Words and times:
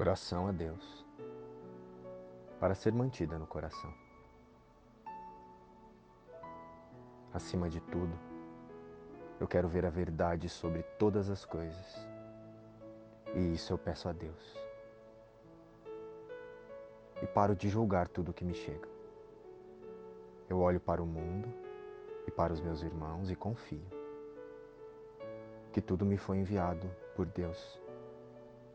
Oração 0.00 0.46
a 0.46 0.52
Deus 0.52 1.04
para 2.60 2.72
ser 2.72 2.92
mantida 2.92 3.36
no 3.36 3.48
coração. 3.48 3.92
Acima 7.34 7.68
de 7.68 7.80
tudo, 7.80 8.16
eu 9.40 9.48
quero 9.48 9.66
ver 9.66 9.84
a 9.84 9.90
verdade 9.90 10.48
sobre 10.48 10.84
todas 11.00 11.28
as 11.28 11.44
coisas. 11.44 12.08
E 13.34 13.54
isso 13.54 13.72
eu 13.72 13.76
peço 13.76 14.08
a 14.08 14.12
Deus. 14.12 14.56
E 17.20 17.26
paro 17.26 17.56
de 17.56 17.68
julgar 17.68 18.06
tudo 18.06 18.28
o 18.30 18.32
que 18.32 18.44
me 18.44 18.54
chega. 18.54 18.88
Eu 20.48 20.60
olho 20.60 20.78
para 20.78 21.02
o 21.02 21.06
mundo 21.06 21.52
e 22.24 22.30
para 22.30 22.52
os 22.52 22.60
meus 22.60 22.82
irmãos 22.82 23.32
e 23.32 23.34
confio 23.34 23.84
que 25.72 25.80
tudo 25.80 26.06
me 26.06 26.16
foi 26.16 26.36
enviado 26.38 26.88
por 27.16 27.26
Deus 27.26 27.80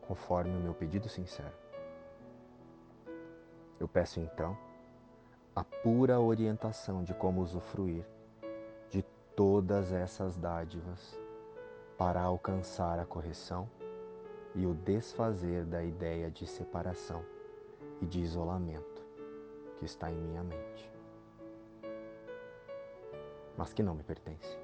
conforme 0.06 0.56
o 0.56 0.60
meu 0.60 0.74
pedido 0.74 1.08
sincero. 1.08 1.52
Eu 3.78 3.88
peço 3.88 4.20
então 4.20 4.56
a 5.54 5.62
pura 5.62 6.18
orientação 6.20 7.02
de 7.02 7.14
como 7.14 7.40
usufruir 7.40 8.04
de 8.90 9.02
todas 9.36 9.92
essas 9.92 10.36
dádivas 10.36 11.18
para 11.96 12.20
alcançar 12.20 12.98
a 12.98 13.04
correção 13.04 13.68
e 14.54 14.66
o 14.66 14.74
desfazer 14.74 15.64
da 15.64 15.82
ideia 15.82 16.30
de 16.30 16.46
separação 16.46 17.24
e 18.00 18.06
de 18.06 18.20
isolamento 18.20 19.02
que 19.78 19.84
está 19.84 20.10
em 20.10 20.16
minha 20.16 20.42
mente, 20.42 20.92
mas 23.56 23.72
que 23.72 23.82
não 23.82 23.94
me 23.94 24.02
pertence. 24.02 24.58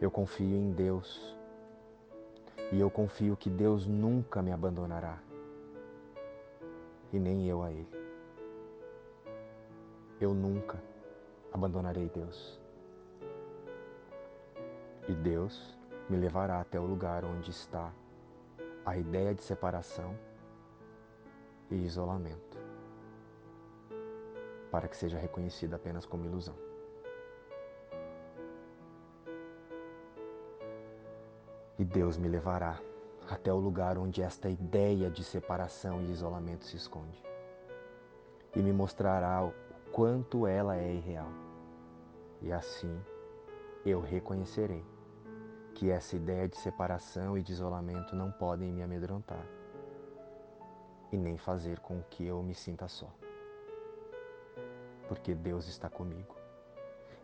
Eu 0.00 0.10
confio 0.10 0.56
em 0.56 0.72
Deus 0.72 1.36
e 2.72 2.80
eu 2.80 2.90
confio 2.90 3.36
que 3.36 3.50
Deus 3.50 3.86
nunca 3.86 4.42
me 4.42 4.52
abandonará. 4.52 5.18
E 7.12 7.18
nem 7.18 7.46
eu 7.46 7.62
a 7.62 7.70
Ele. 7.70 7.88
Eu 10.20 10.34
nunca 10.34 10.82
abandonarei 11.52 12.08
Deus. 12.08 12.60
E 15.08 15.12
Deus 15.12 15.76
me 16.08 16.16
levará 16.16 16.60
até 16.60 16.80
o 16.80 16.86
lugar 16.86 17.24
onde 17.24 17.50
está 17.50 17.92
a 18.84 18.96
ideia 18.96 19.34
de 19.34 19.42
separação 19.42 20.16
e 21.70 21.76
isolamento, 21.76 22.58
para 24.70 24.88
que 24.88 24.96
seja 24.96 25.18
reconhecida 25.18 25.76
apenas 25.76 26.04
como 26.04 26.24
ilusão. 26.24 26.54
E 31.78 31.84
Deus 31.84 32.16
me 32.16 32.28
levará 32.28 32.80
até 33.28 33.52
o 33.52 33.58
lugar 33.58 33.98
onde 33.98 34.22
esta 34.22 34.48
ideia 34.48 35.10
de 35.10 35.24
separação 35.24 36.00
e 36.02 36.12
isolamento 36.12 36.64
se 36.64 36.76
esconde. 36.76 37.20
E 38.54 38.60
me 38.60 38.72
mostrará 38.72 39.44
o 39.44 39.52
quanto 39.90 40.46
ela 40.46 40.76
é 40.76 40.92
irreal. 40.92 41.30
E 42.40 42.52
assim 42.52 43.00
eu 43.84 44.00
reconhecerei 44.00 44.84
que 45.74 45.90
essa 45.90 46.14
ideia 46.14 46.48
de 46.48 46.56
separação 46.56 47.36
e 47.36 47.42
de 47.42 47.52
isolamento 47.52 48.14
não 48.14 48.30
podem 48.30 48.72
me 48.72 48.82
amedrontar 48.82 49.44
e 51.10 51.16
nem 51.16 51.36
fazer 51.36 51.80
com 51.80 52.00
que 52.02 52.24
eu 52.24 52.42
me 52.42 52.54
sinta 52.54 52.86
só. 52.86 53.08
Porque 55.08 55.34
Deus 55.34 55.66
está 55.66 55.88
comigo 55.88 56.36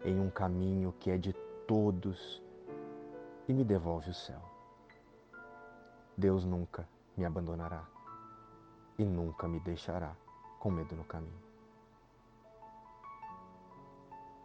em 0.05 0.19
um 0.19 0.31
caminho 0.31 0.93
que 0.99 1.11
é 1.11 1.17
de 1.17 1.33
todos 1.67 2.43
e 3.51 3.53
me 3.53 3.65
devolve 3.65 4.11
o 4.11 4.15
céu. 4.15 4.41
Deus 6.17 6.45
nunca 6.45 6.89
me 7.17 7.25
abandonará 7.25 7.85
e 8.97 9.05
nunca 9.05 9.49
me 9.49 9.59
deixará 9.59 10.15
com 10.61 10.71
medo 10.71 10.95
no 10.95 11.03
caminho. 11.03 11.43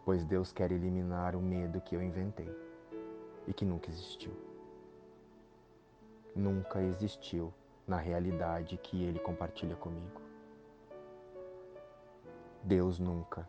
Pois 0.04 0.24
Deus 0.24 0.50
quer 0.50 0.72
eliminar 0.72 1.36
o 1.36 1.40
medo 1.40 1.80
que 1.80 1.94
eu 1.94 2.02
inventei 2.02 2.52
e 3.46 3.54
que 3.54 3.64
nunca 3.64 3.88
existiu. 3.90 4.32
Nunca 6.34 6.82
existiu 6.82 7.54
na 7.86 7.98
realidade 7.98 8.76
que 8.76 9.04
Ele 9.04 9.20
compartilha 9.20 9.76
comigo. 9.76 10.20
Deus 12.60 12.98
nunca 12.98 13.48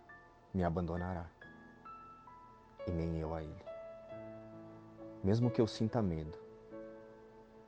me 0.53 0.63
abandonará 0.63 1.25
e 2.85 2.91
nem 2.91 3.17
eu 3.17 3.33
a 3.33 3.41
Ele 3.41 3.66
mesmo 5.23 5.49
que 5.49 5.59
eu 5.59 5.67
sinta 5.67 6.01
medo, 6.01 6.37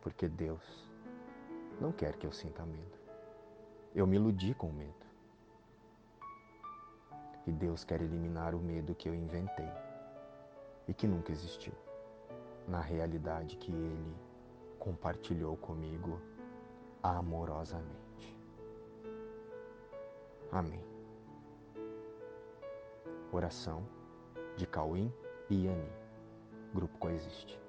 porque 0.02 0.28
Deus 0.28 0.90
não 1.80 1.92
quer 1.92 2.16
que 2.18 2.26
eu 2.26 2.32
sinta 2.32 2.66
medo. 2.66 2.98
Eu 3.96 4.06
me 4.06 4.18
iludi 4.18 4.54
com 4.54 4.68
o 4.68 4.74
medo. 4.74 4.94
E 7.48 7.52
Deus 7.52 7.84
quer 7.84 8.02
eliminar 8.02 8.54
o 8.54 8.60
medo 8.60 8.94
que 8.94 9.10
eu 9.10 9.16
inventei 9.16 9.72
e 10.88 10.94
que 10.94 11.08
nunca 11.08 11.32
existiu, 11.32 11.74
na 12.68 12.82
realidade 12.82 13.56
que 13.58 13.72
Ele 13.72 14.16
compartilhou 14.78 15.58
comigo 15.58 16.20
amorosamente. 17.02 18.38
Amém. 20.52 20.84
Oração 23.32 23.86
de 24.56 24.66
Cauim 24.66 25.14
e 25.50 25.66
Yani. 25.66 26.09
Grupo 26.74 26.98
Coexiste. 27.00 27.69